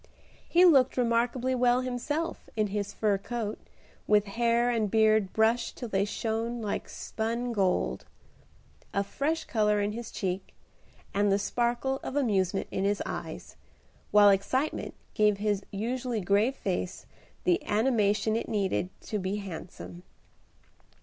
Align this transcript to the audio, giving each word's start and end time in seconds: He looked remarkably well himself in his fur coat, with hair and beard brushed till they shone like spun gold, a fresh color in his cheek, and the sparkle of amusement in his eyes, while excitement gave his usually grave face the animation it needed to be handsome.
He 0.49 0.65
looked 0.65 0.97
remarkably 0.97 1.53
well 1.53 1.81
himself 1.81 2.49
in 2.55 2.65
his 2.73 2.91
fur 2.91 3.19
coat, 3.19 3.59
with 4.07 4.25
hair 4.25 4.71
and 4.71 4.89
beard 4.89 5.31
brushed 5.31 5.77
till 5.77 5.89
they 5.89 6.05
shone 6.05 6.59
like 6.59 6.89
spun 6.89 7.53
gold, 7.53 8.05
a 8.95 9.03
fresh 9.03 9.43
color 9.45 9.79
in 9.79 9.91
his 9.91 10.09
cheek, 10.09 10.55
and 11.13 11.31
the 11.31 11.37
sparkle 11.37 11.99
of 12.01 12.15
amusement 12.15 12.67
in 12.71 12.83
his 12.83 13.03
eyes, 13.05 13.57
while 14.09 14.31
excitement 14.31 14.95
gave 15.13 15.37
his 15.37 15.61
usually 15.69 16.19
grave 16.19 16.55
face 16.55 17.05
the 17.43 17.63
animation 17.67 18.35
it 18.35 18.49
needed 18.49 18.89
to 19.01 19.19
be 19.19 19.35
handsome. 19.35 20.01